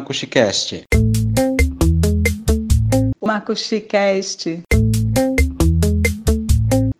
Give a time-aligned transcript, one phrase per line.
[0.00, 0.86] Macuxicast.
[3.22, 4.62] Macuxicast.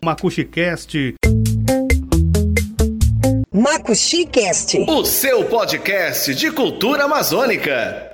[0.05, 1.15] Macuxicast.
[3.51, 4.79] Macuxicast.
[4.87, 8.13] O seu podcast de cultura amazônica.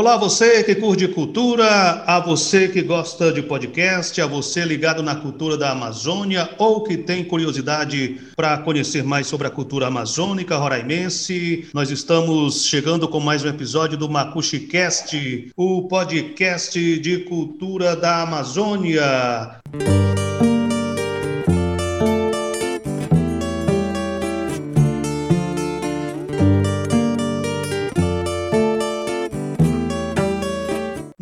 [0.00, 5.14] Olá, você que curte cultura, a você que gosta de podcast, a você ligado na
[5.14, 11.68] cultura da Amazônia ou que tem curiosidade para conhecer mais sobre a cultura amazônica roraimense.
[11.74, 19.60] Nós estamos chegando com mais um episódio do Macuxicast, o podcast de cultura da Amazônia.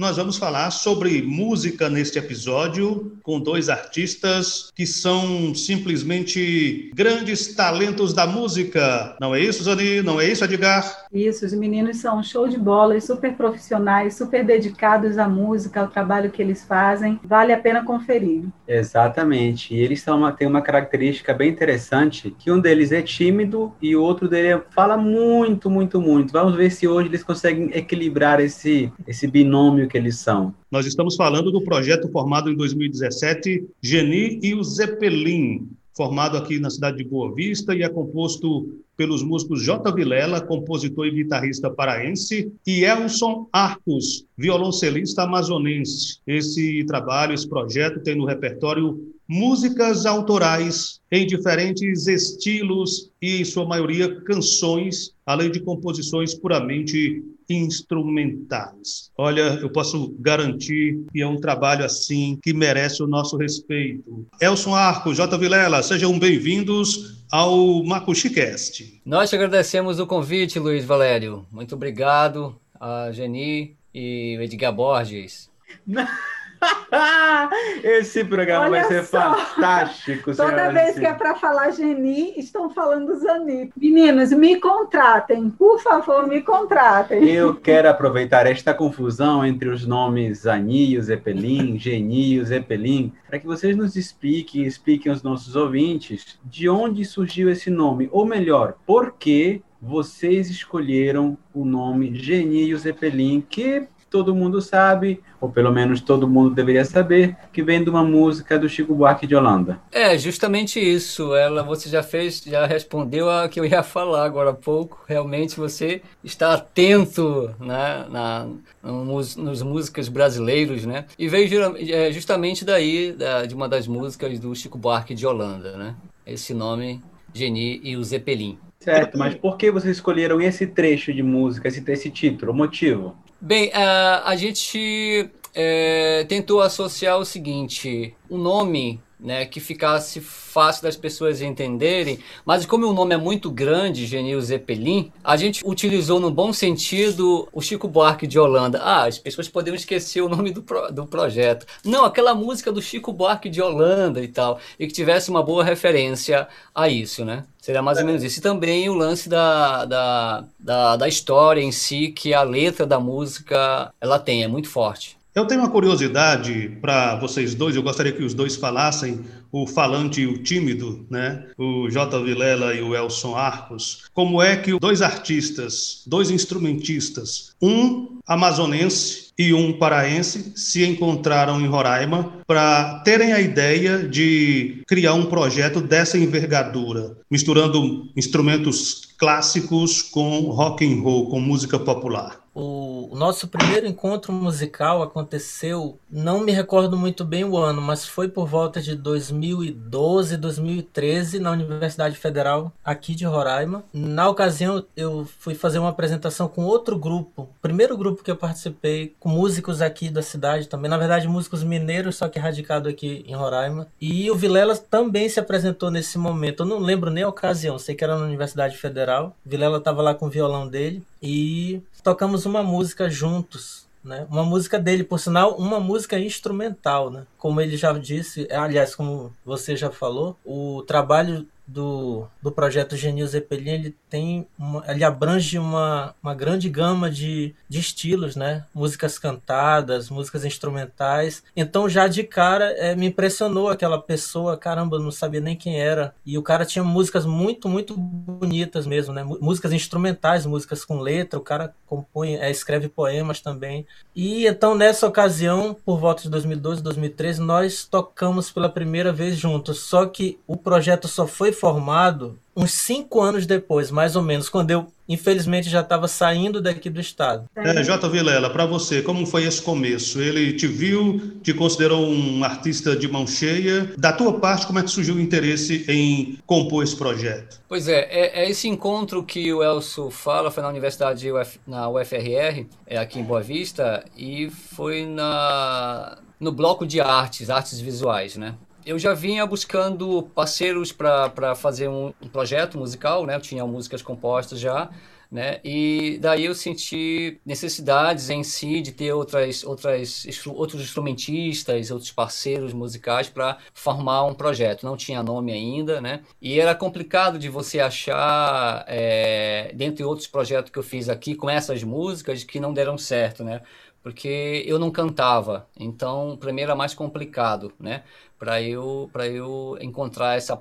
[0.09, 8.15] Nós vamos falar sobre música neste episódio com dois artistas que são simplesmente grandes talentos
[8.15, 9.15] da música.
[9.21, 10.01] Não é isso, Zani?
[10.01, 11.05] Não é isso, Edgar?
[11.13, 16.31] Isso, os meninos são show de bola, super profissionais, super dedicados à música, ao trabalho
[16.31, 17.21] que eles fazem.
[17.23, 18.45] Vale a pena conferir.
[18.67, 19.75] Exatamente.
[19.75, 23.95] E eles são uma, têm uma característica bem interessante, que um deles é tímido e
[23.95, 26.33] o outro dele fala muito, muito, muito.
[26.33, 30.55] Vamos ver se hoje eles conseguem equilibrar esse, esse binômio que eles são.
[30.71, 36.71] Nós estamos falando do projeto formado em 2017, Geni e o Zeppelin, formado aqui na
[36.71, 39.93] cidade de Boa Vista e é composto pelos músicos J.
[39.93, 46.19] Vilela, compositor e guitarrista paraense, e Elson Arcos, violoncelista amazonense.
[46.27, 53.67] Esse trabalho, esse projeto tem no repertório músicas autorais em diferentes estilos e, em sua
[53.67, 59.11] maioria, canções, além de composições puramente instrumentais.
[59.17, 64.27] Olha, eu posso garantir que é um trabalho assim que merece o nosso respeito.
[64.41, 65.37] Elson Arco, J.
[65.39, 69.01] Vilela, sejam bem-vindos ao Macuxicast.
[69.05, 71.47] Nós te agradecemos o convite, Luiz Valério.
[71.51, 75.51] Muito obrigado a Geni e o Edgar Borges.
[77.83, 79.35] Esse programa Olha vai ser só.
[79.35, 80.35] fantástico.
[80.35, 83.71] Toda e vez que é para falar Geni, estão falando Zani.
[83.77, 87.29] Meninos, me contratem, por favor, me contratem.
[87.29, 93.77] Eu quero aproveitar esta confusão entre os nomes Anio, Zeppelin, Genio, Zeppelin, para que vocês
[93.77, 99.63] nos expliquem, expliquem aos nossos ouvintes de onde surgiu esse nome, ou melhor, por que
[99.81, 106.55] vocês escolheram o nome Genio Zeppelin, que todo mundo sabe, ou pelo menos todo mundo
[106.55, 109.79] deveria saber, que vem de uma música do Chico Buarque de Holanda.
[109.93, 111.35] É, justamente isso.
[111.35, 115.05] Ela, você já fez, já respondeu a que eu ia falar agora há pouco.
[115.07, 118.47] Realmente você está atento né, na,
[118.83, 121.05] nos, nos músicas brasileiros, né?
[121.19, 125.77] E veio é, justamente daí, da- de uma das músicas do Chico Buarque de Holanda,
[125.77, 125.95] né?
[126.27, 128.59] Esse nome, Geni e o Zeppelin.
[128.81, 133.17] Certo, mas por que vocês escolheram esse trecho de música, esse, esse título, o motivo?
[133.41, 140.97] Bem, a, gente é, tentou associar o seguinte: um nome né, que ficasse fácil das
[140.97, 146.31] pessoas entenderem, mas como o nome é muito grande, Genil Zeppelin, a gente utilizou no
[146.31, 148.81] bom sentido o Chico Buarque de Holanda.
[148.83, 151.67] Ah, as pessoas poderiam esquecer o nome do, pro- do projeto.
[151.85, 155.65] Não, aquela música do Chico Buarque de Holanda e tal, e que tivesse uma boa
[155.65, 157.45] referência a isso, né?
[157.61, 158.39] Seria mais ou menos isso.
[158.39, 162.99] E também o lance da, da, da, da história em si, que a letra da
[162.99, 165.18] música ela tem, é muito forte.
[165.39, 169.21] Eu tenho uma curiosidade para vocês dois, eu gostaria que os dois falassem,
[169.53, 171.45] o falante e o tímido, né?
[171.57, 172.21] O J.
[172.25, 174.07] Vilela e o Elson Arcos.
[174.13, 181.69] Como é que dois artistas, dois instrumentistas, um amazonense e um paraense, se encontraram em
[181.69, 190.41] Roraima para terem a ideia de criar um projeto dessa envergadura, misturando instrumentos clássicos com
[190.51, 192.41] rock and roll, com música popular.
[192.61, 198.27] O, nosso primeiro encontro musical aconteceu, não me recordo muito bem o ano, mas foi
[198.27, 203.85] por volta de 2012, 2013, na Universidade Federal aqui de Roraima.
[203.93, 209.15] Na ocasião, eu fui fazer uma apresentação com outro grupo, primeiro grupo que eu participei,
[209.21, 213.37] com músicos aqui da cidade também, na verdade, músicos mineiros, só que radicado aqui em
[213.37, 213.87] Roraima.
[214.01, 216.65] E o Vilela também se apresentou nesse momento.
[216.65, 219.37] Eu não lembro nem a ocasião, sei que era na Universidade Federal.
[219.47, 223.87] Vilela estava lá com o violão dele e tocamos uma música juntos.
[224.03, 224.27] Né?
[224.31, 227.27] Uma música dele, por sinal, uma música instrumental, né?
[227.37, 233.27] Como ele já disse, aliás, como você já falou, o trabalho do, do projeto Genil
[233.27, 238.65] Zeppelin, ele tem uma, ele abrange uma, uma grande gama de, de estilos, né?
[238.75, 241.43] Músicas cantadas, músicas instrumentais.
[241.55, 246.15] Então já de cara é, me impressionou aquela pessoa, caramba, não sabia nem quem era.
[246.25, 249.23] E o cara tinha músicas muito, muito bonitas mesmo, né?
[249.23, 253.87] Músicas instrumentais, músicas com letra, o cara compõe, é, escreve poemas também.
[254.17, 259.81] E então nessa ocasião, por volta de 2012, 2013, nós tocamos pela primeira vez juntos.
[259.81, 264.73] Só que o projeto só foi formado uns cinco anos depois, mais ou menos, quando
[264.73, 267.49] eu, infelizmente, já estava saindo daqui do estado.
[267.55, 268.09] É, J.
[268.09, 270.21] Vilela, para você, como foi esse começo?
[270.21, 273.93] Ele te viu, te considerou um artista de mão cheia.
[273.97, 277.61] Da tua parte, como é que surgiu o interesse em compor esse projeto?
[277.69, 281.89] Pois é, é, é esse encontro que o Elcio fala, foi na Universidade, Uf, na
[281.89, 288.37] UFRR, é aqui em Boa Vista, e foi na no bloco de artes, artes visuais,
[288.37, 288.55] né?
[288.85, 293.37] Eu já vinha buscando parceiros para fazer um, projeto musical, né?
[293.37, 294.91] Eu tinha músicas compostas já,
[295.31, 295.61] né?
[295.63, 302.73] E daí eu senti necessidades em si de ter outras, outras, outros instrumentistas, outros parceiros
[302.73, 304.87] musicais para formar um projeto.
[304.87, 306.23] Não tinha nome ainda, né?
[306.41, 311.51] E era complicado de você achar, é, dentre outros projetos que eu fiz aqui, com
[311.51, 313.61] essas músicas que não deram certo, né?
[314.03, 318.05] Porque eu não cantava, então para mim era mais complicado, né?
[318.39, 320.59] Para eu para eu encontrar essa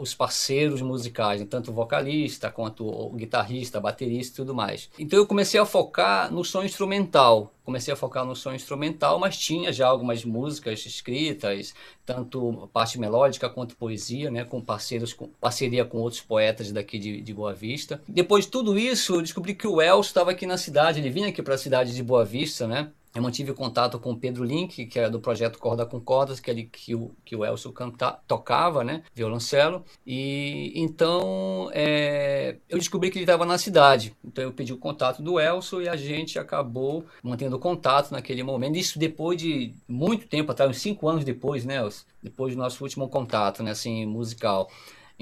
[0.00, 4.90] os parceiros musicais, tanto o vocalista quanto guitarrista, baterista e tudo mais.
[4.98, 7.52] Então eu comecei a focar no som instrumental.
[7.62, 11.72] Comecei a focar no som instrumental, mas tinha já algumas músicas escritas,
[12.04, 17.20] tanto parte melódica quanto poesia, né, com parceiros com parceria com outros poetas daqui de,
[17.20, 18.02] de Boa Vista.
[18.08, 21.28] Depois de tudo isso, eu descobri que o Elcio estava aqui na cidade, ele vinha
[21.28, 22.90] aqui para a cidade de Boa Vista, né?
[23.12, 26.48] Eu mantive contato com o Pedro Link, que é do projeto Corda com Cordas, que,
[26.48, 29.02] ele, que, o, que o Elcio canta, tocava, né?
[29.12, 29.84] Violoncelo.
[30.06, 34.14] E então é, eu descobri que ele estava na cidade.
[34.24, 38.76] Então eu pedi o contato do Elcio e a gente acabou mantendo contato naquele momento.
[38.76, 42.06] Isso depois de muito tempo atrás, uns cinco anos depois, né, Elcio?
[42.22, 44.70] Depois do nosso último contato, né, assim, musical.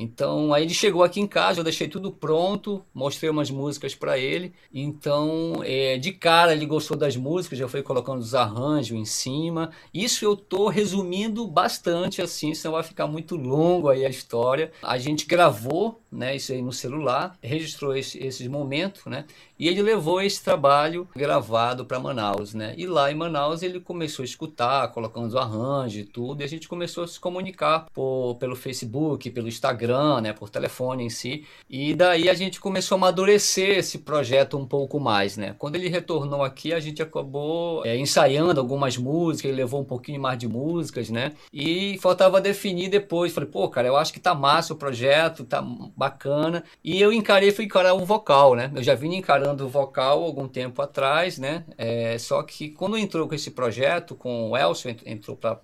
[0.01, 4.17] Então, aí ele chegou aqui em casa, eu deixei tudo pronto, mostrei umas músicas para
[4.17, 4.53] ele.
[4.73, 9.71] Então, é, de cara ele gostou das músicas, já foi colocando os arranjos em cima.
[9.93, 14.71] Isso eu tô resumindo bastante assim, senão vai ficar muito longo aí a história.
[14.81, 19.25] A gente gravou, né, isso aí no celular, registrou esse, esses momentos, né?
[19.59, 22.75] E ele levou esse trabalho gravado para Manaus, né?
[22.77, 26.49] E lá em Manaus ele começou a escutar, colocando os arranjos e tudo, e a
[26.49, 30.33] gente começou a se comunicar por, pelo Facebook, pelo Instagram, né?
[30.33, 31.45] Por telefone em si.
[31.69, 35.57] E daí a gente começou a amadurecer esse projeto um pouco mais, né?
[35.59, 40.21] Quando ele retornou aqui, a gente acabou é, ensaiando algumas músicas, ele levou um pouquinho
[40.21, 41.33] mais de músicas, né?
[41.53, 43.33] E faltava definir depois.
[43.33, 45.61] Falei, pô, cara, eu acho que tá massa o projeto, tá
[45.97, 46.63] bacana.
[46.85, 48.71] E eu encarei, fui encarar o vocal, né?
[48.75, 51.65] Eu já vim encarando estudando vocal algum tempo atrás, né?
[51.77, 55.59] É, só que quando entrou com esse projeto, com o Elcio, entrou para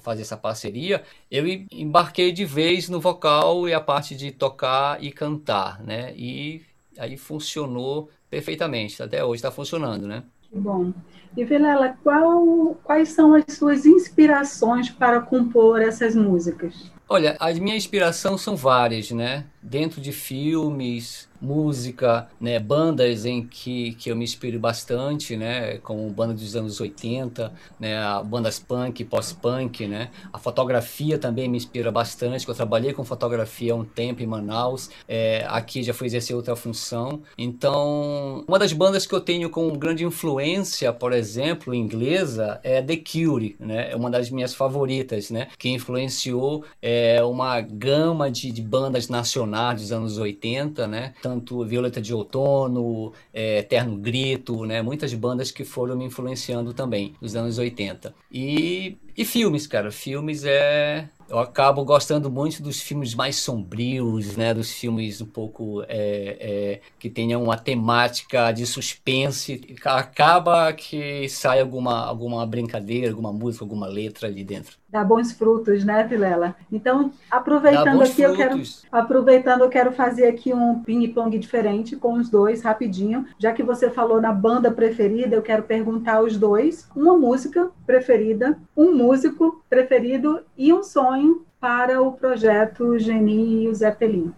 [0.00, 5.12] fazer essa parceria, eu embarquei de vez no vocal e a parte de tocar e
[5.12, 6.12] cantar, né?
[6.16, 6.62] E
[6.98, 10.24] aí funcionou perfeitamente, até hoje está funcionando, né?
[10.52, 10.92] Bom.
[11.36, 16.90] E Vilela, qual, quais são as suas inspirações para compor essas músicas?
[17.08, 19.46] Olha, as minhas inspirações são várias, né?
[19.62, 26.08] Dentro de filmes, música, né, bandas em que, que eu me inspiro bastante, né, como
[26.08, 32.48] banda dos anos 80, né, bandas punk, pós-punk, né, a fotografia também me inspira bastante,
[32.48, 36.54] eu trabalhei com fotografia há um tempo em Manaus, é, aqui já fui exercer outra
[36.54, 42.80] função, então uma das bandas que eu tenho com grande influência, por exemplo, inglesa, é
[42.80, 48.52] The Cure, né, é uma das minhas favoritas, né, que influenciou é, uma gama de,
[48.52, 54.64] de bandas nacionais dos anos 80, né, então, tanto Violeta de Outono, é, Eterno Grito,
[54.66, 54.82] né?
[54.82, 58.14] Muitas bandas que foram me influenciando também nos anos 80.
[58.30, 59.90] E, e filmes, cara.
[59.90, 61.08] Filmes é.
[61.28, 64.52] Eu acabo gostando muito dos filmes mais sombrios, né?
[64.52, 69.76] Dos filmes um pouco é, é, que tenham uma temática de suspense.
[69.84, 75.84] Acaba que sai alguma, alguma brincadeira, alguma música, alguma letra ali dentro dá bons frutos,
[75.84, 76.54] né, Vilela?
[76.70, 78.18] Então, aproveitando aqui, frutos.
[78.18, 83.24] eu quero aproveitando, eu quero fazer aqui um ping-pong diferente com os dois, rapidinho.
[83.38, 88.58] Já que você falou na banda preferida, eu quero perguntar aos dois uma música preferida,
[88.76, 93.72] um músico preferido e um sonho para o projeto Geni e o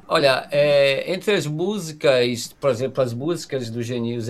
[0.07, 4.21] Olha, é, entre as músicas, por exemplo, as músicas do Geni e o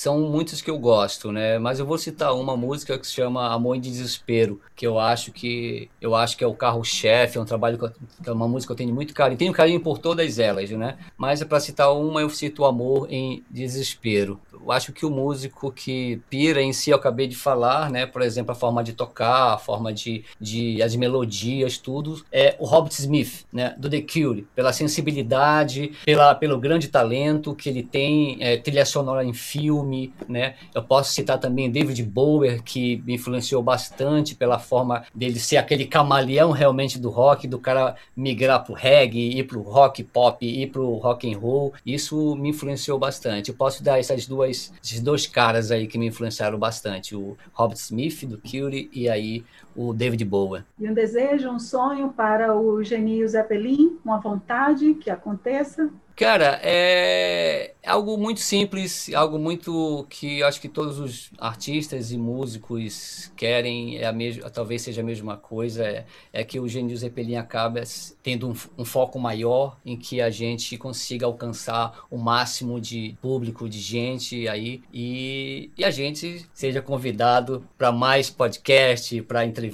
[0.00, 1.58] são muitos que eu gosto, né?
[1.58, 5.30] Mas eu vou citar uma música que se chama Amor em Desespero, que eu acho
[5.30, 8.80] que eu acho que é o carro-chefe, é um trabalho que é uma música que
[8.80, 10.96] eu tenho muito carinho, tenho carinho por todas elas, né?
[11.18, 14.40] Mas para citar uma, eu cito Amor em Desespero.
[14.50, 18.06] Eu acho que o músico que pira em si, eu acabei de falar, né?
[18.06, 22.64] Por exemplo, a forma de tocar, a forma de, de as melodias, tudo, é o
[22.64, 23.74] Robert Smith, né?
[23.76, 29.24] Do The Cure, pela sensibilidade, pela, pelo grande talento que ele tem, é, trilha sonora
[29.24, 29.89] em filme,
[30.28, 30.54] né?
[30.74, 35.86] Eu posso citar também David Bowie, que me influenciou bastante pela forma dele ser aquele
[35.86, 40.94] camaleão realmente do rock, do cara migrar pro reggae, ir pro rock pop, ir pro
[40.96, 41.72] rock and roll.
[41.84, 43.50] Isso me influenciou bastante.
[43.50, 47.78] Eu posso dar essas duas, esses dois caras aí que me influenciaram bastante, o Robert
[47.78, 49.44] Smith do Cure e aí
[49.74, 50.64] o David Bowie.
[50.78, 55.90] E um desejo, um sonho para o Genio Zeppelin, uma vontade que aconteça?
[56.20, 63.32] Cara, é algo muito simples, algo muito que acho que todos os artistas e músicos
[63.34, 67.36] querem, é a mesma, talvez seja a mesma coisa, é, é que o Genio Zeppelin
[67.36, 67.80] acabe
[68.22, 73.66] tendo um, um, foco maior em que a gente consiga alcançar o máximo de público,
[73.66, 79.69] de gente aí e, e a gente seja convidado para mais podcast, para entrevistas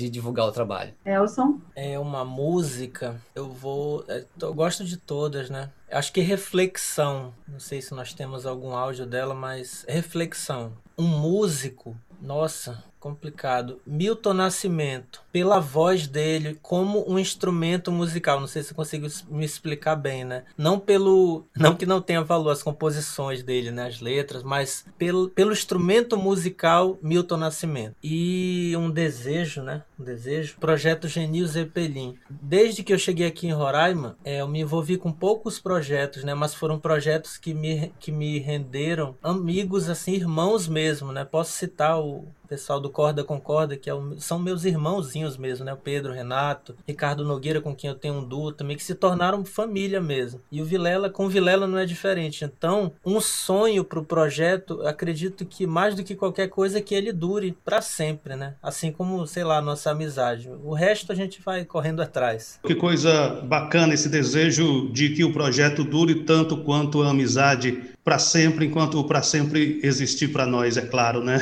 [0.00, 0.94] e divulgar o trabalho.
[1.04, 1.60] Elson?
[1.74, 5.70] É uma música, eu vou, é, eu gosto de todas, né?
[5.90, 7.32] Acho que reflexão.
[7.46, 10.72] Não sei se nós temos algum áudio dela, mas reflexão.
[10.98, 13.80] Um músico, nossa, complicado.
[13.86, 18.40] Milton Nascimento, pela voz dele como um instrumento musical.
[18.40, 20.42] Não sei se consigo me explicar bem, né?
[20.58, 25.28] Não pelo, não que não tenha valor as composições dele, né, as letras, mas pelo,
[25.28, 27.94] pelo instrumento musical Milton Nascimento.
[28.02, 29.84] E um desejo, né?
[29.98, 30.56] Um desejo.
[30.58, 32.18] Projeto Genil Zeppelin.
[32.28, 36.34] Desde que eu cheguei aqui em Roraima, é, eu me envolvi com poucos projetos, né?
[36.34, 41.24] Mas foram projetos que me, que me renderam amigos, assim, irmãos mesmo, né?
[41.24, 45.64] Posso citar o pessoal do Corda com Corda, que é o, são meus irmãozinhos mesmo,
[45.64, 45.72] né?
[45.72, 49.44] O Pedro, Renato, Ricardo Nogueira, com quem eu tenho um duo também, que se tornaram
[49.44, 50.40] família mesmo.
[50.50, 52.44] E o Vilela, com o Vilela não é diferente.
[52.44, 56.94] Então, um sonho para o projeto, acredito que mais do que qualquer coisa, é que
[56.94, 58.54] ele dure para sempre, né?
[58.62, 60.48] Assim como, sei lá, nossa amizade.
[60.62, 62.58] O resto a gente vai correndo atrás.
[62.64, 68.20] Que coisa bacana esse desejo de que o projeto dure tanto quanto a amizade para
[68.20, 71.40] sempre, enquanto para sempre existir para nós, é claro, né?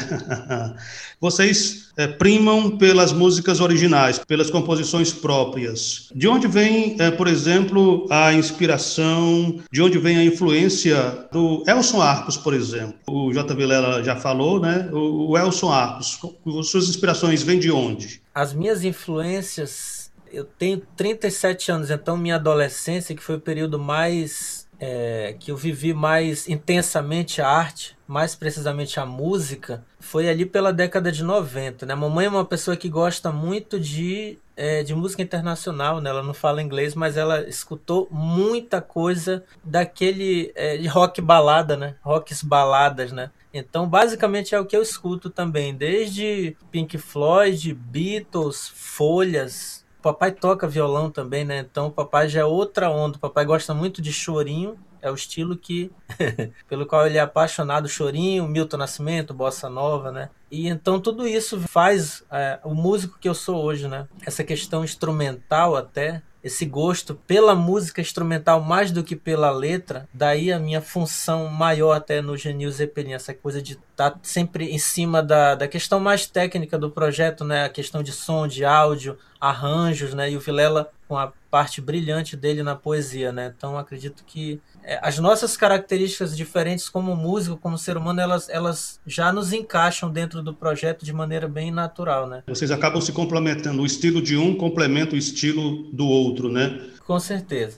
[1.20, 6.08] Vocês é, primam pelas músicas originais, pelas composições próprias.
[6.14, 12.00] De onde vem, é, por exemplo, a inspiração, de onde vem a influência do Elson
[12.00, 12.94] Arcos, por exemplo?
[13.06, 13.54] O J.
[13.54, 14.88] Vilela já falou, né?
[14.90, 16.18] O, o Elson Arcos,
[16.62, 18.22] suas inspirações vêm de onde?
[18.34, 24.63] As minhas influências, eu tenho 37 anos, então minha adolescência, que foi o período mais
[24.86, 30.74] é, que eu vivi mais intensamente a arte, mais precisamente a música, foi ali pela
[30.74, 31.86] década de 90.
[31.86, 31.94] Né?
[31.94, 36.10] Mamãe é uma pessoa que gosta muito de, é, de música internacional, né?
[36.10, 41.94] ela não fala inglês, mas ela escutou muita coisa daquele é, de rock balada, né?
[42.02, 43.30] rocks baladas, né?
[43.54, 50.68] Então, basicamente é o que eu escuto também, desde Pink Floyd, Beatles, Folhas, papai toca
[50.68, 51.60] violão também, né?
[51.60, 53.16] Então o papai já é outra onda.
[53.16, 54.78] O papai gosta muito de chorinho.
[55.00, 55.90] É o estilo que
[56.68, 60.30] pelo qual ele é apaixonado, chorinho, Milton Nascimento, bossa nova, né?
[60.50, 64.06] E então tudo isso faz é, o músico que eu sou hoje, né?
[64.26, 70.52] Essa questão instrumental até esse gosto pela música instrumental mais do que pela letra, daí
[70.52, 74.78] a minha função maior até no Genil Zeppelin, essa coisa de estar tá sempre em
[74.78, 77.64] cima da, da questão mais técnica do projeto, né?
[77.64, 80.30] A questão de som, de áudio, arranjos, né?
[80.30, 83.54] E o Vilela com a parte brilhante dele na poesia, né?
[83.56, 89.00] Então acredito que é, as nossas características diferentes como músico, como ser humano, elas, elas
[89.06, 92.42] já nos encaixam dentro do projeto de maneira bem natural, né?
[92.48, 93.82] Vocês acabam se complementando.
[93.82, 96.80] O estilo de um complementa o estilo do outro, né?
[97.06, 97.76] Com certeza.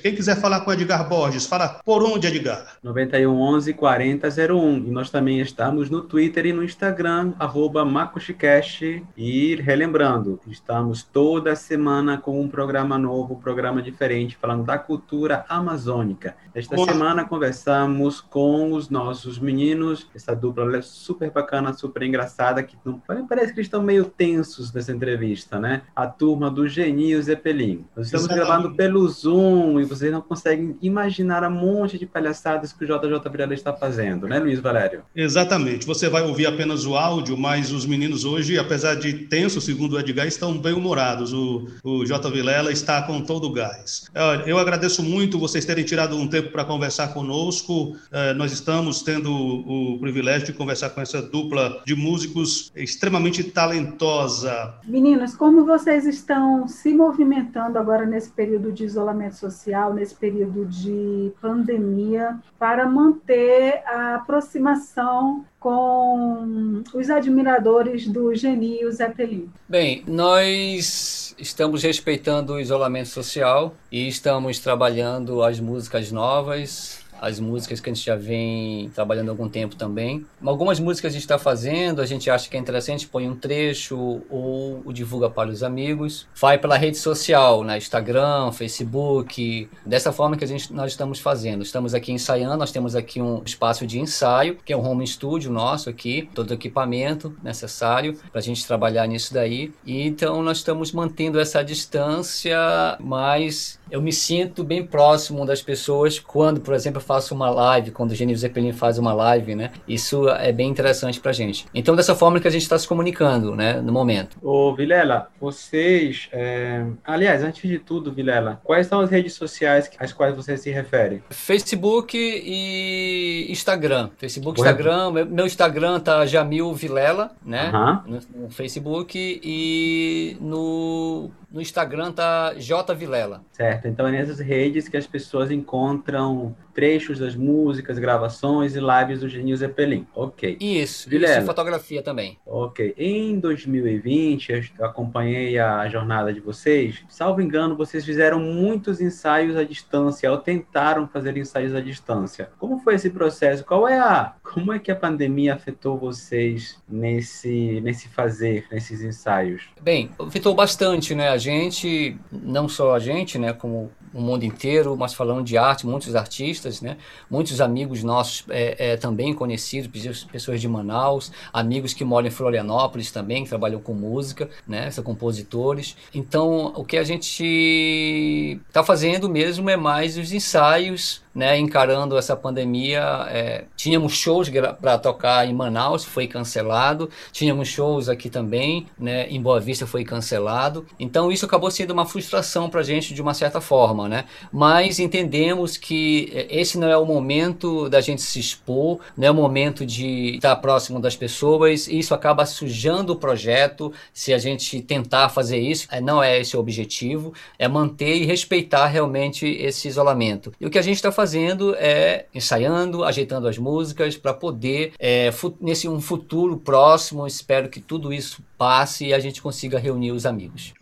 [0.00, 2.78] Quem quiser falar com Edgar Borges, fala por onde, Edgar?
[2.82, 4.76] 91 11 40 01.
[4.78, 9.04] E nós também estamos no Twitter e no Instagram, arroba MacuxiCast.
[9.14, 15.44] E relembrando, estamos toda semana com um programa novo, um programa diferente, falando da cultura
[15.50, 16.34] amazônica.
[16.54, 16.90] Esta Boa.
[16.90, 23.02] semana conversamos com os nossos meninos, essa dupla é super bacana, super engraçada, que não,
[23.28, 25.82] parece que estão meio tensos nessa entrevista, né?
[25.94, 27.84] A turma do Genio Zeppelin.
[27.94, 28.48] Nós estamos Exatamente.
[28.48, 33.30] gravando pelo Zoom e vocês não conseguem imaginar a monte de palhaçadas que o JJ
[33.30, 35.02] Vilela está fazendo, né, Luiz Valério?
[35.14, 35.86] Exatamente.
[35.86, 40.00] Você vai ouvir apenas o áudio, mas os meninos hoje, apesar de tenso, segundo o
[40.00, 41.32] Edgar, estão bem humorados.
[41.32, 42.30] O, o J.
[42.30, 44.06] Vilela está com todo o gás.
[44.46, 47.96] Eu agradeço muito vocês terem tirado um tempo para conversar conosco.
[48.12, 54.74] É, nós estamos tendo o privilégio de conversar com essa dupla de músicos extremamente talentosa.
[54.86, 61.32] Meninos, como vocês estão se movimentando agora nesse período de isolamento social, nesse período de
[61.40, 69.48] pandemia, para manter a aproximação com os admiradores do Genio Zeppelin?
[69.68, 77.80] Bem, nós estamos respeitando o isolamento social e estamos trabalhando as músicas novas, as músicas
[77.80, 80.24] que a gente já vem trabalhando há algum tempo também.
[80.44, 84.22] Algumas músicas a gente está fazendo, a gente acha que é interessante, põe um trecho
[84.30, 86.26] ou divulga para os amigos.
[86.34, 87.76] Vai pela rede social, né?
[87.78, 91.62] Instagram, Facebook, dessa forma que a gente, nós estamos fazendo.
[91.62, 95.50] Estamos aqui ensaiando, nós temos aqui um espaço de ensaio, que é um home studio
[95.50, 99.72] nosso aqui, todo o equipamento necessário para a gente trabalhar nisso daí.
[99.84, 102.58] E então nós estamos mantendo essa distância,
[102.98, 108.12] mas eu me sinto bem próximo das pessoas quando, por exemplo, faço uma live, quando
[108.12, 109.72] o Genio Zeppelin faz uma live, né?
[109.88, 111.66] Isso é bem interessante pra gente.
[111.74, 114.36] Então, dessa forma que a gente está se comunicando, né, no momento.
[114.40, 116.28] Ô, Vilela, vocês.
[116.30, 116.86] É...
[117.04, 121.20] Aliás, antes de tudo, Vilela, quais são as redes sociais às quais você se refere?
[121.30, 124.10] Facebook e Instagram.
[124.16, 125.10] Facebook, Instagram.
[125.28, 127.72] Meu Instagram tá Jamil Vilela, né?
[128.06, 133.42] No, no Facebook e no no Instagram tá J Vilela.
[133.50, 139.20] Certo, então é nessas redes que as pessoas encontram trechos das músicas, gravações e lives
[139.20, 140.06] do Genil Zeppelin.
[140.14, 140.56] Ok.
[140.58, 141.36] Isso, Vilela.
[141.36, 142.38] isso, fotografia também.
[142.46, 142.94] Ok.
[142.96, 147.04] Em 2020, eu acompanhei a jornada de vocês.
[147.06, 152.48] Salvo engano, vocês fizeram muitos ensaios à distância, ou tentaram fazer ensaios à distância.
[152.58, 153.62] Como foi esse processo?
[153.62, 154.32] Qual é a...
[154.42, 159.68] Como é que a pandemia afetou vocês nesse, nesse fazer, nesses ensaios?
[159.82, 161.28] Bem, afetou bastante, né?
[161.28, 165.86] A gente, não só a gente, né, como o mundo inteiro, mas falando de arte,
[165.86, 166.96] muitos artistas, né?
[167.30, 173.10] muitos amigos nossos é, é, também conhecidos, pessoas de Manaus, amigos que moram em Florianópolis
[173.10, 174.90] também, que trabalham com música, né?
[174.90, 175.96] são compositores.
[176.14, 182.36] Então, o que a gente está fazendo mesmo é mais os ensaios né, encarando essa
[182.36, 183.26] pandemia.
[183.28, 187.08] É, tínhamos shows para tocar em Manaus, foi cancelado.
[187.32, 190.86] Tínhamos shows aqui também, né, em Boa Vista foi cancelado.
[190.98, 194.24] Então isso acabou sendo uma frustração para a gente de uma certa forma, né?
[194.52, 199.30] Mas entendemos que é, esse não é o momento da gente se expor, não é
[199.30, 201.86] o momento de estar próximo das pessoas.
[201.88, 205.86] Isso acaba sujando o projeto se a gente tentar fazer isso.
[205.90, 210.52] É, não é esse o objetivo, é manter e respeitar realmente esse isolamento.
[210.60, 215.30] E o que a gente está fazendo é ensaiando, ajeitando as músicas para poder, é,
[215.60, 220.26] nesse um futuro próximo, espero que tudo isso passe e a gente consiga reunir os
[220.26, 220.74] amigos.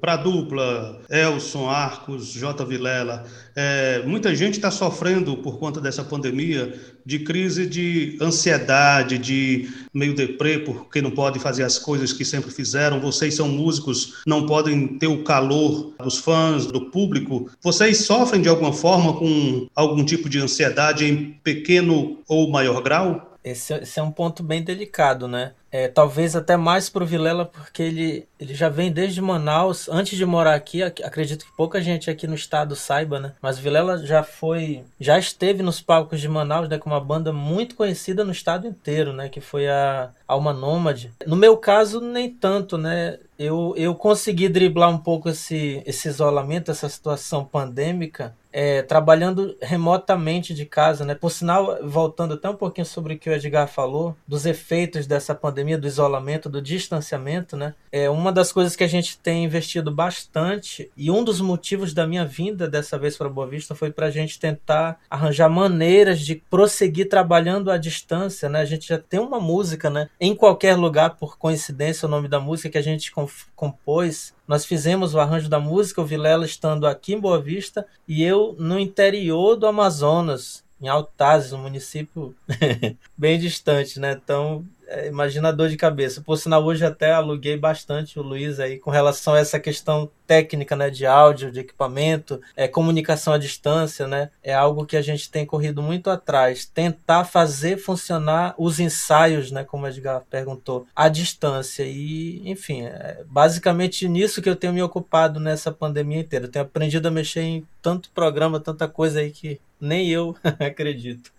[0.00, 2.64] Para a dupla, Elson, Arcos, J.
[2.64, 9.68] Vilela, é, muita gente está sofrendo por conta dessa pandemia de crise de ansiedade, de
[9.92, 12.98] meio deprê, porque não pode fazer as coisas que sempre fizeram.
[12.98, 17.50] Vocês são músicos, não podem ter o calor dos fãs, do público.
[17.62, 23.27] Vocês sofrem de alguma forma com algum tipo de ansiedade em pequeno ou maior grau?
[23.50, 25.52] Esse, esse é um ponto bem delicado, né?
[25.70, 30.16] É, talvez até mais para o Vilela, porque ele, ele já vem desde Manaus, antes
[30.16, 30.82] de morar aqui.
[30.82, 33.32] Acredito que pouca gente aqui no estado saiba, né?
[33.42, 36.78] Mas Vilela já foi, já esteve nos palcos de Manaus, né?
[36.78, 39.28] Com uma banda muito conhecida no estado inteiro, né?
[39.28, 41.12] Que foi a Alma Nômade.
[41.26, 43.18] No meu caso, nem tanto, né?
[43.38, 50.54] Eu, eu consegui driblar um pouco esse, esse isolamento, essa situação pandêmica, é, trabalhando remotamente
[50.54, 51.14] de casa, né?
[51.14, 55.34] Por sinal, voltando até um pouquinho sobre o que o Edgar falou, dos efeitos dessa
[55.34, 57.74] pandemia do isolamento, do distanciamento, né?
[57.90, 62.06] É uma das coisas que a gente tem investido bastante e um dos motivos da
[62.06, 66.36] minha vinda dessa vez para Boa Vista foi para a gente tentar arranjar maneiras de
[66.36, 68.60] prosseguir trabalhando à distância, né?
[68.60, 70.08] A gente já tem uma música, né?
[70.20, 73.12] Em qualquer lugar, por coincidência, o nome da música que a gente
[73.54, 78.24] compôs nós fizemos o arranjo da música, o Vilela estando aqui em Boa Vista e
[78.24, 82.34] eu no interior do Amazonas, em Altazes, um município
[83.16, 84.12] bem distante, né?
[84.12, 86.22] Então é, imagina a dor de cabeça.
[86.22, 90.74] Por sinal, hoje até aluguei bastante o Luiz aí com relação a essa questão técnica,
[90.74, 95.30] né, de áudio, de equipamento, é, comunicação à distância, né, é algo que a gente
[95.30, 96.64] tem corrido muito atrás.
[96.64, 101.84] Tentar fazer funcionar os ensaios, né, como a Edgar perguntou, à distância.
[101.84, 106.46] E, enfim, é basicamente nisso que eu tenho me ocupado nessa pandemia inteira.
[106.46, 111.30] Eu tenho aprendido a mexer em tanto programa, tanta coisa aí que nem eu acredito.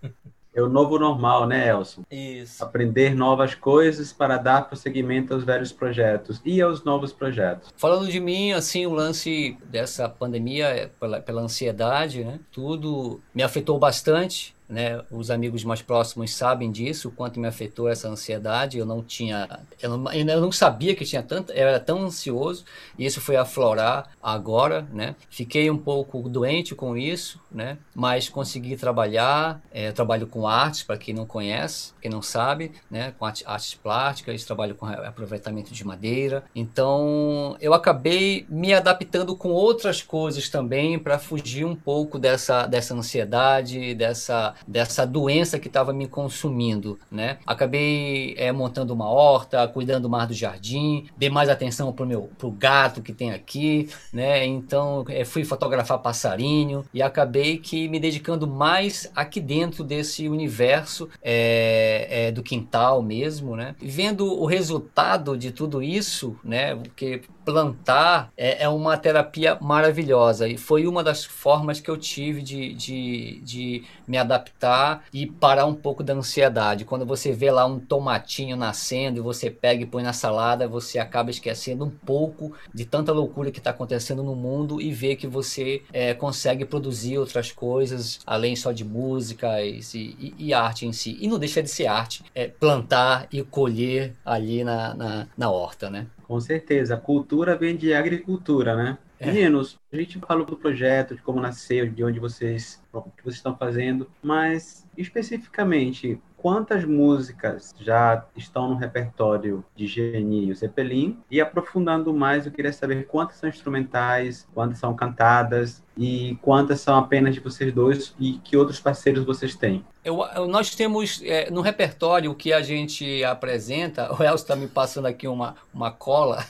[0.54, 2.04] É o novo normal, né, Elson?
[2.12, 2.64] Isso.
[2.64, 7.70] Aprender novas coisas para dar prosseguimento aos velhos projetos e aos novos projetos.
[7.78, 12.40] Falando de mim, assim, o lance dessa pandemia, é pela, pela ansiedade, né?
[12.52, 15.02] Tudo me afetou bastante né?
[15.10, 18.78] Os amigos mais próximos sabem disso, o quanto me afetou essa ansiedade.
[18.78, 22.64] Eu não tinha, eu não, eu não sabia que tinha tanto, eu era tão ansioso
[22.98, 25.16] e isso foi aflorar agora, né?
[25.30, 27.78] Fiquei um pouco doente com isso, né?
[27.96, 29.62] Mas consegui trabalhar.
[29.72, 33.14] É, trabalho com artes, para quem não conhece, quem não sabe, né?
[33.18, 36.44] Com artes plásticas, trabalho com aproveitamento de madeira.
[36.54, 42.94] Então eu acabei me adaptando com outras coisas também para fugir um pouco dessa dessa
[42.94, 47.38] ansiedade, dessa dessa doença que estava me consumindo, né?
[47.46, 52.52] Acabei é, montando uma horta, cuidando mais do jardim, dei mais atenção pro meu pro
[52.52, 54.46] gato que tem aqui, né?
[54.46, 61.10] Então é, fui fotografar passarinho e acabei que me dedicando mais aqui dentro desse universo
[61.22, 63.76] é, é, do quintal mesmo, né?
[63.80, 66.76] Vendo o resultado de tudo isso, né?
[66.76, 72.44] Porque plantar é, é, uma terapia maravilhosa e foi uma das formas que eu tive
[72.44, 76.86] de, de, de me adaptar e parar um pouco da ansiedade.
[76.86, 81.00] Quando você vê lá um tomatinho nascendo e você pega e põe na salada, você
[81.00, 85.26] acaba esquecendo um pouco de tanta loucura que está acontecendo no mundo e vê que
[85.26, 90.94] você é, consegue produzir outras coisas além só de músicas e, e, e, arte em
[90.94, 91.18] si.
[91.20, 95.90] E não deixa de ser arte, é plantar e colher ali na, na, na horta,
[95.90, 96.06] né?
[96.30, 96.94] Com certeza.
[96.94, 99.00] A cultura vem de agricultura, né?
[99.20, 99.26] É.
[99.26, 103.38] Meninos, a gente falou do projeto, de como nasceu, de onde vocês, o que vocês
[103.38, 111.20] estão fazendo, mas especificamente, quantas músicas já estão no repertório de Geni e Zeppelin?
[111.32, 116.96] E aprofundando mais, eu queria saber quantas são instrumentais, quantas são cantadas e quantas são
[116.96, 119.84] apenas de vocês dois e que outros parceiros vocês têm?
[120.10, 124.10] Eu, nós temos é, no repertório que a gente apresenta.
[124.20, 126.44] O Elcio está me passando aqui uma, uma cola.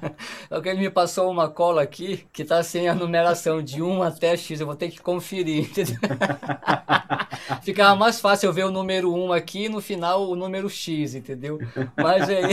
[0.64, 4.60] Ele me passou uma cola aqui que está sem a numeração de 1 até X.
[4.60, 5.68] Eu vou ter que conferir.
[7.62, 11.14] Ficava mais fácil eu ver o número 1 aqui e no final o número X,
[11.14, 11.58] entendeu?
[11.96, 12.44] Mas aí,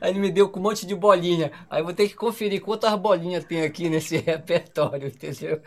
[0.00, 1.50] aí ele me deu com um monte de bolinha.
[1.70, 5.60] Aí eu vou ter que conferir quantas bolinhas tem aqui nesse repertório, entendeu?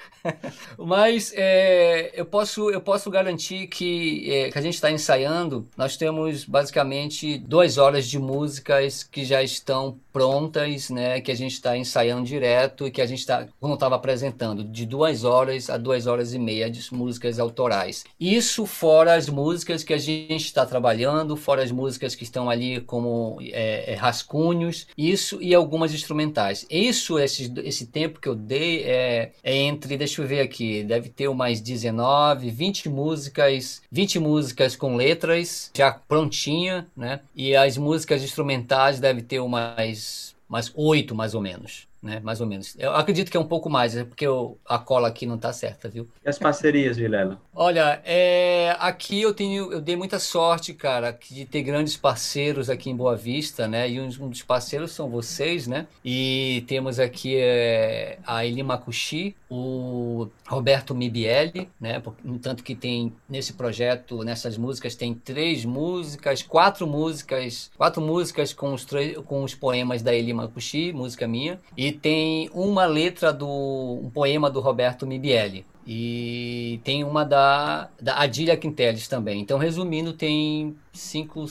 [0.77, 3.94] Mas é, eu, posso, eu posso garantir que,
[4.31, 9.41] é, que a gente está ensaiando, nós temos basicamente duas horas de músicas que já
[9.43, 11.19] estão prontas, né?
[11.19, 14.85] Que a gente está ensaiando direto e que a gente está, como estava apresentando, de
[14.85, 18.05] duas horas a duas horas e meia de músicas autorais.
[18.17, 22.79] Isso fora as músicas que a gente está trabalhando, fora as músicas que estão ali
[22.79, 26.65] como é, é, rascunhos, isso e algumas instrumentais.
[26.69, 31.09] Isso, esse, esse tempo que eu dei é, é entre, deixa eu ver aqui, deve
[31.09, 37.19] ter umas 19, 20 músicas, 20 músicas com letras já prontinha, né?
[37.35, 42.21] E as músicas instrumentais deve ter umas, umas 8 mais ou menos né?
[42.23, 42.75] Mais ou menos.
[42.77, 45.51] Eu acredito que é um pouco mais, é porque eu, a cola aqui não tá
[45.51, 46.07] certa, viu?
[46.23, 47.41] E as parcerias, Vilela?
[47.53, 52.89] Olha, é, aqui eu tenho, eu dei muita sorte, cara, de ter grandes parceiros aqui
[52.91, 53.89] em Boa Vista, né?
[53.89, 55.87] E um, um dos parceiros são vocês, né?
[56.03, 62.01] E temos aqui é, a Eli Makushi, o Roberto Mibielli, né?
[62.23, 68.53] No tanto que tem nesse projeto, nessas músicas, tem três músicas, quatro músicas, quatro músicas
[68.53, 68.85] com os,
[69.25, 74.49] com os poemas da Eli Makushi, música minha, e tem uma letra do um poema
[74.49, 75.65] do Roberto Mibielli.
[75.87, 79.39] E tem uma da, da Adília Quinteles também.
[79.39, 81.47] Então, resumindo, tem cinco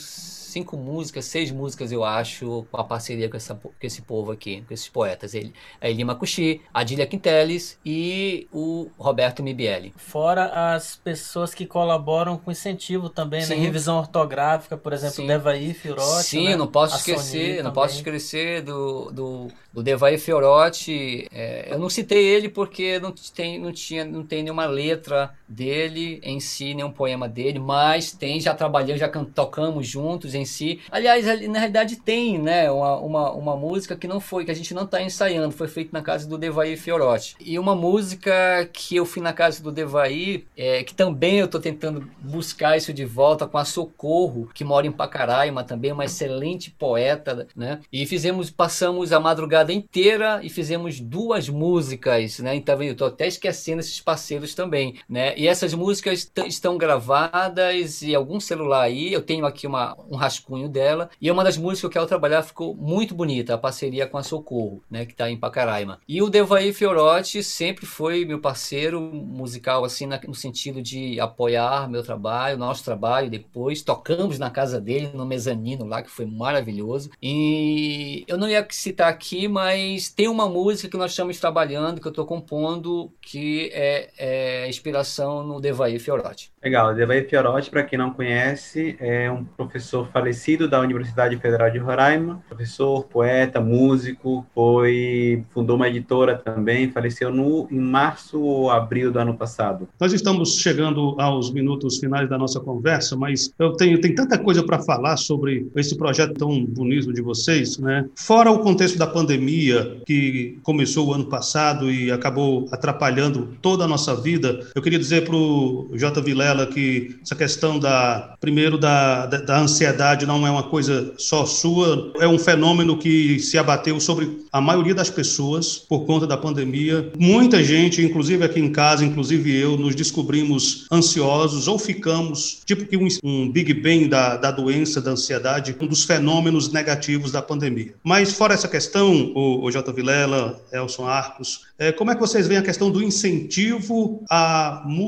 [0.55, 4.63] cinco músicas, seis músicas, eu acho, com a parceria com, essa, com esse povo aqui,
[4.63, 5.35] com esses poetas.
[5.35, 9.93] Ele, a Elima Cuxi, a Dília Quinteles e o Roberto Mibielli.
[9.97, 13.47] Fora as pessoas que colaboram com incentivo também, né?
[13.47, 13.57] Sim.
[13.57, 13.63] né?
[13.63, 15.27] Revisão ortográfica, por exemplo, Sim.
[15.27, 16.25] Devaí Fiorotti.
[16.25, 16.57] Sim, né?
[16.57, 21.27] não posso esquecer, não posso esquecer do, do, do Devaí Fiorotti.
[21.33, 26.21] É, eu não citei ele porque não tem, não, tinha, não tem nenhuma letra dele
[26.23, 30.81] em si, nenhum poema dele, mas tem, já trabalhamos, já tocamos juntos em si.
[30.91, 34.75] Aliás, na realidade tem, né, uma, uma, uma música que não foi, que a gente
[34.75, 37.37] não está ensaiando, foi feita na casa do Devaí Fiorotti.
[37.41, 41.61] E uma música que eu fui na casa do Devaí, é, que também eu estou
[41.61, 46.71] tentando buscar isso de volta com a Socorro, que mora em Pacaraima também, uma excelente
[46.71, 47.81] poeta, né?
[47.93, 52.55] E fizemos, passamos a madrugada inteira e fizemos duas músicas, né?
[52.55, 55.34] Então eu tô até esquecendo esses parceiros também, né?
[55.37, 59.13] E essas músicas estão gravadas em algum celular aí.
[59.13, 61.11] Eu tenho aqui uma, um rascunho dela.
[61.21, 64.19] E é uma das músicas que eu quero trabalhar ficou muito bonita, a parceria com
[64.19, 65.05] a Socorro, né?
[65.05, 66.01] Que está em Pacaraima.
[66.09, 71.89] E o Devaí Fiorotti sempre foi meu parceiro musical, assim, na, no sentido de apoiar
[71.89, 73.31] meu trabalho, nosso trabalho.
[73.31, 77.11] Depois tocamos na casa dele, no mezanino lá, que foi maravilhoso.
[77.23, 82.07] E eu não ia citar aqui, mas tem uma música que nós estamos trabalhando, que
[82.07, 86.51] eu estou compondo, que é, é inspiração no Devaí Fiorotti.
[86.63, 91.71] Legal, o Devaí Fiorotti, para quem não conhece, é um professor falecido da Universidade Federal
[91.71, 98.71] de Roraima, professor, poeta, músico, foi fundou uma editora também, faleceu no em março ou
[98.71, 99.89] abril do ano passado.
[100.01, 104.63] Nós estamos chegando aos minutos finais da nossa conversa, mas eu tenho tem tanta coisa
[104.63, 108.07] para falar sobre esse projeto tão bonito de vocês, né?
[108.15, 113.89] Fora o contexto da pandemia que começou o ano passado e acabou atrapalhando toda a
[113.89, 116.21] nossa vida, eu queria dizer para o J.
[116.21, 121.47] Vilela que essa questão da, primeiro, da, da, da, ansiedade não é uma coisa só
[121.47, 126.37] sua, é um fenômeno que se abateu sobre a maioria das pessoas por conta da
[126.37, 127.13] pandemia.
[127.19, 132.97] Muita gente, inclusive aqui em casa, inclusive eu, nos descobrimos ansiosos ou ficamos, tipo que
[132.97, 137.95] um, um Big Bang da, da doença, da ansiedade, um dos fenômenos negativos da pandemia.
[138.03, 139.93] Mas fora essa questão, o, o J.
[139.93, 145.04] Vilela, Elson Arcos, é, como é que vocês veem a questão do incentivo à música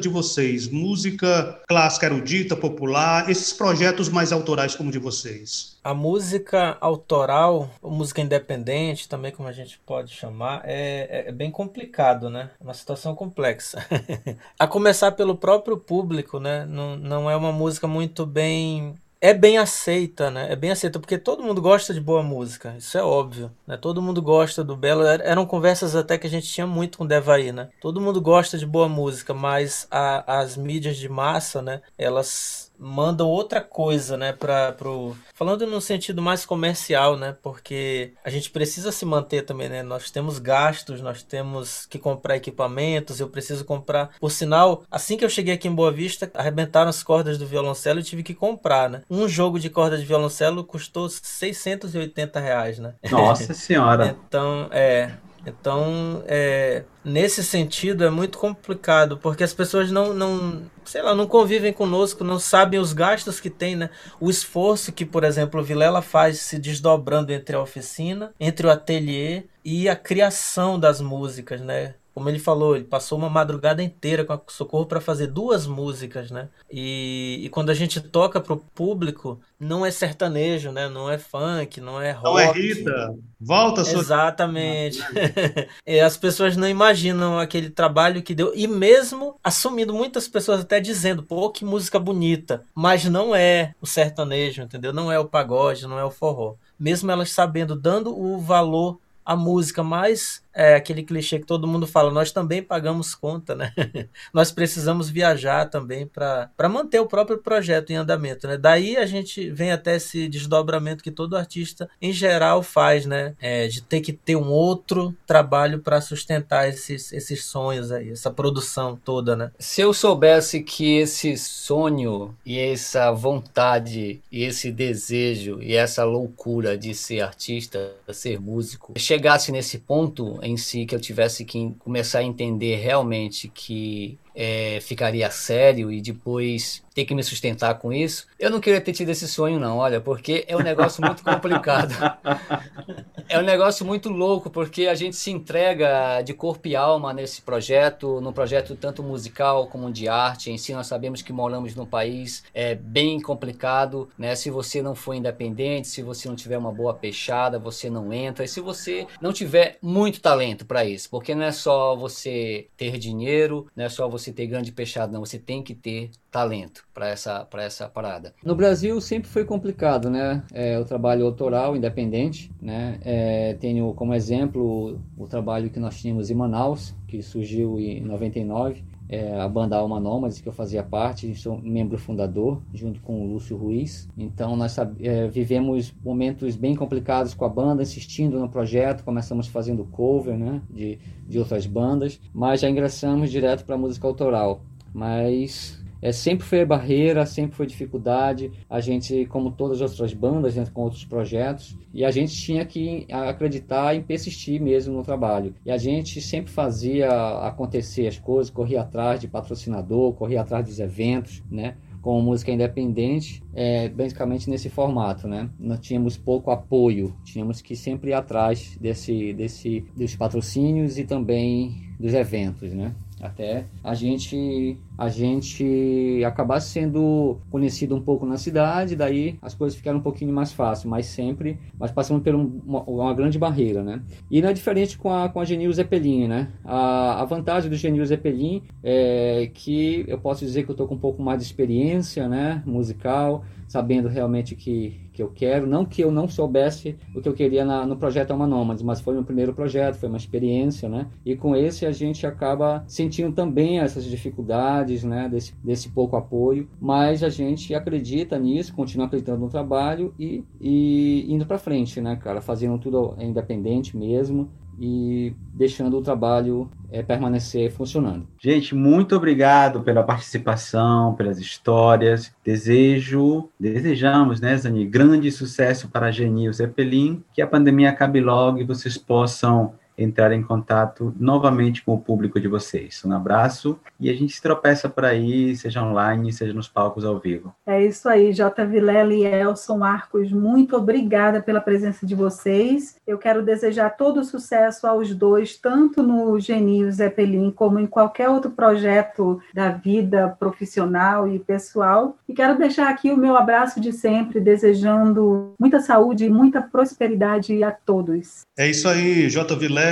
[0.00, 0.68] de vocês?
[0.68, 5.76] Música clássica, erudita, popular, esses projetos mais autorais como de vocês?
[5.84, 11.50] A música autoral, música independente, também como a gente pode chamar, é, é, é bem
[11.50, 12.50] complicado, né?
[12.60, 13.86] É uma situação complexa.
[14.58, 16.64] a começar pelo próprio público, né?
[16.66, 20.52] Não, não é uma música muito bem é bem aceita, né?
[20.52, 23.76] É bem aceita, porque todo mundo gosta de boa música, isso é óbvio, né?
[23.76, 25.02] Todo mundo gosta do belo.
[25.04, 27.68] Eram conversas até que a gente tinha muito com o Devaí, né?
[27.80, 31.80] Todo mundo gosta de boa música, mas a, as mídias de massa, né?
[31.98, 37.36] Elas mandam outra coisa, né, para pro falando no sentido mais comercial, né?
[37.42, 39.82] Porque a gente precisa se manter também, né?
[39.82, 44.10] Nós temos gastos, nós temos que comprar equipamentos, eu preciso comprar.
[44.18, 48.00] Por sinal, assim que eu cheguei aqui em Boa Vista, arrebentaram as cordas do violoncelo
[48.00, 49.02] e tive que comprar, né?
[49.10, 52.94] Um jogo de corda de violoncelo custou 680 reais, né?
[53.10, 54.16] Nossa senhora!
[54.26, 55.12] então, é,
[55.46, 61.26] então, é, nesse sentido, é muito complicado, porque as pessoas não, não, sei lá, não
[61.28, 63.90] convivem conosco, não sabem os gastos que tem, né?
[64.18, 68.70] O esforço que, por exemplo, o Vilela faz se desdobrando entre a oficina, entre o
[68.70, 71.94] ateliê e a criação das músicas, né?
[72.16, 76.30] Como ele falou, ele passou uma madrugada inteira com a Socorro para fazer duas músicas,
[76.30, 76.48] né?
[76.70, 80.88] E, e quando a gente toca para o público, não é sertanejo, né?
[80.88, 82.24] Não é funk, não é rock.
[82.24, 83.14] Não é Rita.
[83.38, 84.00] Volta sua...
[84.00, 84.98] Exatamente.
[85.86, 88.50] e as pessoas não imaginam aquele trabalho que deu.
[88.54, 92.64] E mesmo assumindo, muitas pessoas até dizendo, pô, que música bonita.
[92.74, 94.90] Mas não é o sertanejo, entendeu?
[94.90, 96.54] Não é o pagode, não é o forró.
[96.80, 101.86] Mesmo elas sabendo, dando o valor à música mais é aquele clichê que todo mundo
[101.86, 103.74] fala, nós também pagamos conta, né?
[104.32, 108.56] nós precisamos viajar também para manter o próprio projeto em andamento, né?
[108.56, 113.34] Daí a gente vem até esse desdobramento que todo artista em geral faz, né?
[113.38, 118.30] É, de ter que ter um outro trabalho para sustentar esses, esses sonhos aí, essa
[118.30, 119.50] produção toda, né?
[119.58, 126.78] Se eu soubesse que esse sonho e essa vontade e esse desejo e essa loucura
[126.78, 132.20] de ser artista, ser músico, chegasse nesse ponto em si que eu tivesse que começar
[132.20, 138.26] a entender realmente que é, ficaria sério e depois ter que me sustentar com isso,
[138.38, 141.94] eu não queria ter tido esse sonho, não, olha, porque é um negócio muito complicado.
[143.36, 147.42] é um negócio muito louco, porque a gente se entrega de corpo e alma nesse
[147.42, 150.50] projeto, no projeto tanto musical como de arte.
[150.50, 154.34] Em si, nós sabemos que moramos num país é, bem complicado, né?
[154.34, 158.44] Se você não for independente, se você não tiver uma boa peixada, você não entra.
[158.44, 162.98] E se você não tiver muito talento para isso, porque não é só você ter
[162.98, 165.24] dinheiro, não é só você ter grande peixada, não.
[165.24, 168.34] Você tem que ter talento para essa, essa parada.
[168.44, 170.42] No Brasil sempre foi complicado, né?
[170.52, 172.98] É, o trabalho autoral independente, né?
[173.02, 173.25] É,
[173.60, 178.84] tenho como exemplo o, o trabalho que nós tínhamos em Manaus, que surgiu em 99,
[179.08, 183.32] é, a banda Alma Nômades, que eu fazia parte, sou membro fundador, junto com o
[183.32, 184.08] Lúcio Ruiz.
[184.18, 189.84] Então, nós é, vivemos momentos bem complicados com a banda, insistindo no projeto, começamos fazendo
[189.84, 194.60] cover né, de, de outras bandas, mas já ingressamos direto para a música autoral.
[194.92, 198.50] Mas é, sempre foi barreira, sempre foi dificuldade.
[198.68, 202.64] A gente, como todas as outras bandas, né, com outros projetos, e a gente tinha
[202.64, 205.54] que acreditar e persistir mesmo no trabalho.
[205.64, 207.08] E a gente sempre fazia
[207.46, 211.76] acontecer as coisas, corria atrás de patrocinador, corria atrás dos eventos, né?
[212.06, 215.50] com música independente, é, basicamente nesse formato, né?
[215.58, 221.74] Nós tínhamos pouco apoio, tínhamos que sempre ir atrás desse, desse, dos patrocínios e também
[221.98, 222.94] dos eventos, né?
[223.20, 229.76] Até a gente a gente acabar sendo conhecido um pouco na cidade, daí as coisas
[229.76, 234.02] ficaram um pouquinho mais fáceis, mas sempre, mas passamos por uma, uma, grande barreira, né?
[234.30, 236.48] E não é diferente com a, com a Genil Zeppelin, né?
[236.64, 240.94] A, a vantagem do Genil Zeppelin é que eu posso dizer que eu estou com
[240.94, 242.62] um pouco mais de experiência, né?
[242.64, 243.44] Musical,
[243.76, 245.66] sabendo realmente que que eu quero.
[245.66, 249.00] Não que eu não soubesse o que eu queria na, no projeto Alma Nômades, mas
[249.00, 251.06] foi meu primeiro projeto, foi uma experiência, né?
[251.24, 255.26] E com esse a gente acaba sentindo também essas dificuldades, né?
[255.28, 261.24] Desse, desse pouco apoio, mas a gente acredita nisso, continua acreditando no trabalho e, e
[261.32, 262.42] indo para frente, né, cara?
[262.42, 268.26] Fazendo tudo independente mesmo e deixando o trabalho é, permanecer funcionando.
[268.38, 272.32] Gente, muito obrigado pela participação, pelas histórias.
[272.44, 278.58] Desejo, desejamos, né, Zani, grande sucesso para a Genil Zeppelin, que a pandemia acabe logo
[278.58, 283.02] e vocês possam entrar em contato novamente com o público de vocês.
[283.04, 287.18] Um abraço e a gente se tropeça por aí, seja online, seja nos palcos ao
[287.18, 287.54] vivo.
[287.66, 288.64] É isso aí, J.
[288.66, 292.96] Vilela e Elson Arcos, muito obrigada pela presença de vocês.
[293.06, 298.28] Eu quero desejar todo o sucesso aos dois, tanto no Genil Zeppelin como em qualquer
[298.28, 302.16] outro projeto da vida profissional e pessoal.
[302.28, 307.62] E quero deixar aqui o meu abraço de sempre, desejando muita saúde e muita prosperidade
[307.62, 308.42] a todos.
[308.58, 309.56] É isso aí, J.
[309.56, 309.85] Vilela,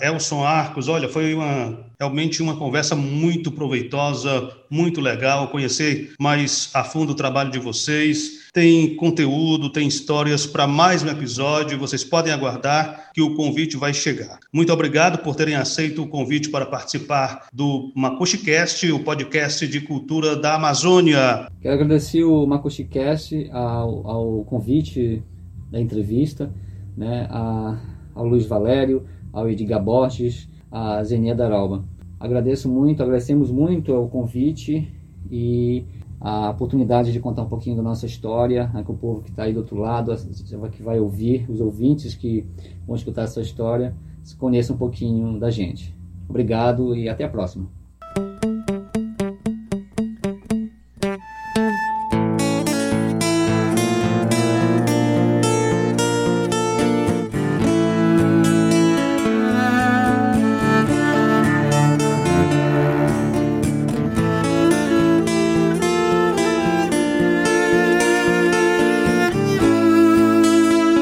[0.00, 0.88] Elson Arcos.
[0.88, 5.48] Olha, foi uma, realmente uma conversa muito proveitosa, muito legal.
[5.48, 8.44] Conhecer mais a fundo o trabalho de vocês.
[8.52, 11.78] Tem conteúdo, tem histórias para mais um episódio.
[11.78, 14.38] Vocês podem aguardar que o convite vai chegar.
[14.52, 20.36] Muito obrigado por terem aceito o convite para participar do MacuxiCast, o podcast de cultura
[20.36, 21.48] da Amazônia.
[21.60, 25.22] Quero agradecer o MacuxiCast ao, ao convite
[25.70, 26.52] da entrevista,
[26.96, 27.26] né?
[27.30, 29.02] A ao Luiz Valério,
[29.34, 31.84] ao Edgar Borges, a Zenia Daralba.
[32.18, 34.88] Agradeço muito, agradecemos muito o convite
[35.30, 35.84] e
[36.20, 39.52] a oportunidade de contar um pouquinho da nossa história, né, o povo que está aí
[39.52, 40.14] do outro lado,
[40.72, 42.46] que vai ouvir, os ouvintes que
[42.86, 43.94] vão escutar essa história,
[44.38, 45.94] conheçam um pouquinho da gente.
[46.26, 47.68] Obrigado e até a próxima.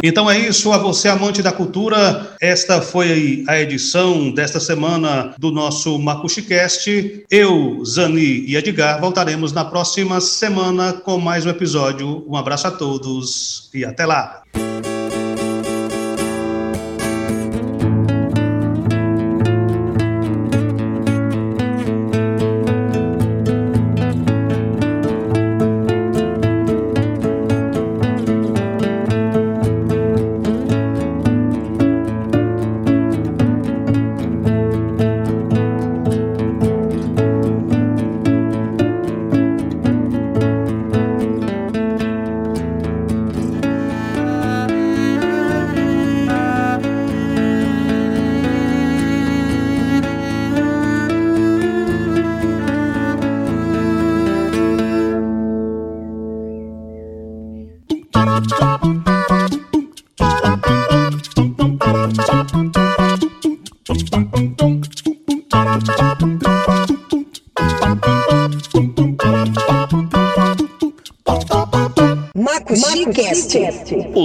[0.03, 5.53] Então é isso, a você amante da cultura, esta foi a edição desta semana do
[5.53, 7.25] nosso MacuxiCast.
[7.31, 12.25] Eu, Zani e Edgar voltaremos na próxima semana com mais um episódio.
[12.29, 14.43] Um abraço a todos e até lá.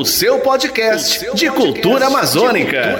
[0.08, 2.94] O seu podcast de cultura amazônica.